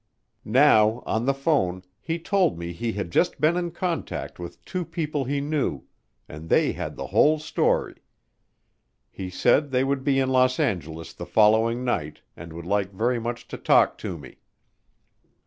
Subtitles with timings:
[0.43, 4.83] Now, on the phone, he told me he had just been in contact with two
[4.83, 5.83] people he knew
[6.27, 7.97] and they had the whole story.
[9.11, 13.19] He said they would be in Los Angeles the following night and would like very
[13.19, 14.37] much to talk to me.